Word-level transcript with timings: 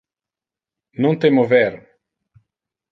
Non 1.01 1.13
te 1.21 1.27
mover! 1.37 1.73